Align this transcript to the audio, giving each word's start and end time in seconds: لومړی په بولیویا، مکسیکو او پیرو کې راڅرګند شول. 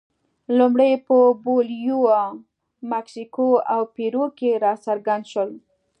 لومړی 0.57 0.91
په 1.07 1.17
بولیویا، 1.43 2.21
مکسیکو 2.91 3.47
او 3.73 3.81
پیرو 3.95 4.25
کې 4.37 4.49
راڅرګند 4.63 5.23
شول. 5.31 5.51